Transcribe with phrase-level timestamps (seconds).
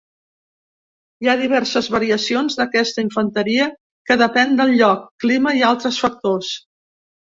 [1.25, 3.67] Hi ha diverses variacions d'aquesta infanteria
[4.11, 6.51] que depèn del lloc, clima i altres factors.